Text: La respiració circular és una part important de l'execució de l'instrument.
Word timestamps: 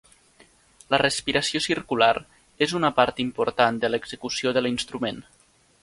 La 0.93 0.99
respiració 1.01 1.61
circular 1.67 2.09
és 2.67 2.73
una 2.81 2.91
part 3.01 3.23
important 3.27 3.79
de 3.85 3.93
l'execució 3.95 4.59
de 4.59 4.65
l'instrument. 4.69 5.23